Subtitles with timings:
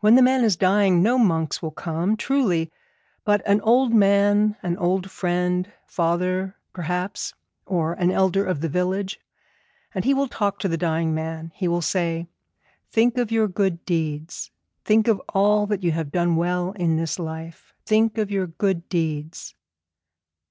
[0.00, 2.72] When the man is dying no monks will come, truly;
[3.22, 7.34] but an old man, an old friend, father, perhaps,
[7.66, 9.20] or an elder of the village,
[9.94, 11.52] and he will talk to the dying man.
[11.54, 12.28] He will say,
[12.88, 14.50] "Think of your good deeds;
[14.86, 17.74] think of all that you have done well in this life.
[17.84, 19.54] Think of your good deeds."'